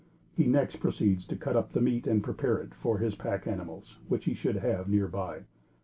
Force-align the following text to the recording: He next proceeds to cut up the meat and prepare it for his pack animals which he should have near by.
He 0.33 0.47
next 0.47 0.77
proceeds 0.77 1.27
to 1.27 1.35
cut 1.35 1.55
up 1.55 1.73
the 1.73 1.79
meat 1.79 2.07
and 2.07 2.23
prepare 2.23 2.57
it 2.57 2.73
for 2.73 2.97
his 2.97 3.13
pack 3.13 3.45
animals 3.45 3.99
which 4.07 4.25
he 4.25 4.33
should 4.33 4.55
have 4.55 4.89
near 4.89 5.07
by. 5.07 5.43